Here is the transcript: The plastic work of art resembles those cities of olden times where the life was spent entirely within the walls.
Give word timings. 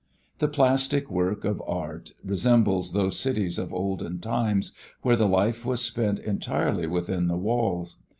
The 0.39 0.47
plastic 0.47 1.11
work 1.11 1.45
of 1.45 1.61
art 1.67 2.13
resembles 2.23 2.93
those 2.93 3.19
cities 3.19 3.59
of 3.59 3.71
olden 3.71 4.17
times 4.17 4.75
where 5.03 5.15
the 5.15 5.27
life 5.27 5.63
was 5.63 5.79
spent 5.85 6.17
entirely 6.17 6.87
within 6.87 7.27
the 7.27 7.37
walls. 7.37 7.97